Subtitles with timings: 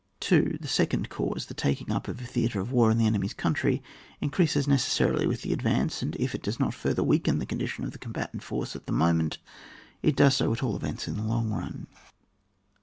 [0.21, 0.57] 2.
[0.59, 3.83] The second cause, the taking up a theatre of war in the enemy's country,
[4.19, 7.91] increases necessarily with the advance, and if it does not further weaken the condition of
[7.91, 9.37] the combatant force at the moment,
[10.01, 11.85] it does so at all events in the long run.